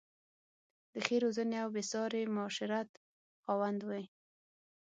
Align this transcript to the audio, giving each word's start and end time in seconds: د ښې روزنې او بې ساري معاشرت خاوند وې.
د 0.93 0.95
ښې 1.05 1.17
روزنې 1.23 1.57
او 1.63 1.69
بې 1.75 1.83
ساري 1.91 2.21
معاشرت 2.35 2.89
خاوند 3.43 3.81
وې. 3.87 4.03